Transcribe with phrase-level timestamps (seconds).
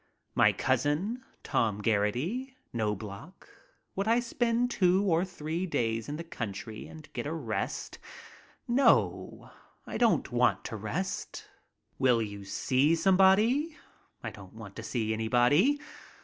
[0.33, 3.47] My cousin, Tom Geraghty, Knobloch—
[3.95, 7.99] would I spend two or three days in the country and get a rest?
[8.67, 9.51] No.
[9.85, 11.45] I don't want to rest.
[11.99, 13.77] Will you see somebody?
[14.23, 15.85] I don't want to see any I ARRIVE IN LONDON 53 body.